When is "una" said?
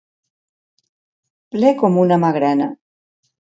2.05-2.19